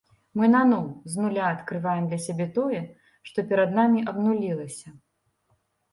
Мы 0.39 0.45
наноў, 0.53 0.87
з 1.15 1.25
нуля 1.25 1.43
адкрываем 1.57 2.03
для 2.13 2.19
сябе 2.25 2.47
тое, 2.57 2.81
што 3.31 3.47
перад 3.53 3.69
намі 3.79 3.99
абнулілася. 4.13 4.87